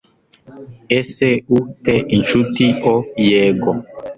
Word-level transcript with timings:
Ese 0.99 1.27
u 1.57 1.59
te 1.83 1.93
incuti 2.17 2.67
O 2.93 2.95
Yego 3.29 3.71